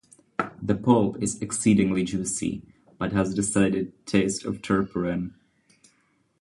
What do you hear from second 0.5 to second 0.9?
The